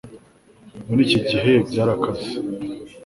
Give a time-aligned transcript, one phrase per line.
[0.87, 2.29] muri iki gihe byarakaze